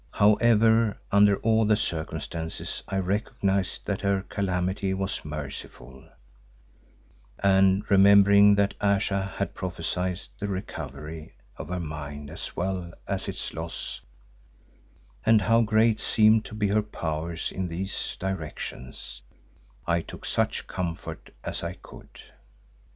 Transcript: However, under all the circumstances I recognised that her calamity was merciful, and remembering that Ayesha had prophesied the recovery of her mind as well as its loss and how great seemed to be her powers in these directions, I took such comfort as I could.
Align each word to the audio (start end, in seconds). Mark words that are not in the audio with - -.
However, 0.13 0.97
under 1.11 1.35
all 1.41 1.63
the 1.63 1.75
circumstances 1.75 2.81
I 2.87 2.97
recognised 2.97 3.85
that 3.85 4.01
her 4.01 4.23
calamity 4.29 4.95
was 4.95 5.23
merciful, 5.23 6.03
and 7.37 7.83
remembering 7.87 8.55
that 8.55 8.73
Ayesha 8.81 9.21
had 9.37 9.53
prophesied 9.53 10.19
the 10.39 10.47
recovery 10.47 11.35
of 11.57 11.67
her 11.67 11.79
mind 11.79 12.31
as 12.31 12.55
well 12.55 12.91
as 13.07 13.27
its 13.27 13.53
loss 13.53 14.01
and 15.23 15.39
how 15.43 15.61
great 15.61 15.99
seemed 15.99 16.45
to 16.45 16.55
be 16.55 16.69
her 16.69 16.81
powers 16.81 17.51
in 17.51 17.67
these 17.67 18.17
directions, 18.19 19.21
I 19.85 20.01
took 20.01 20.25
such 20.25 20.65
comfort 20.65 21.29
as 21.43 21.61
I 21.61 21.73
could. 21.75 22.19